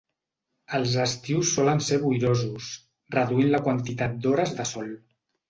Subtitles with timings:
[0.77, 2.71] Els estius solen ser boirosos,
[3.17, 4.91] reduint la quantitat d'hores de sol.